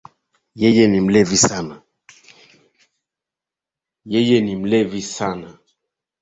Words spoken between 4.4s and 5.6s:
ni mlevi sana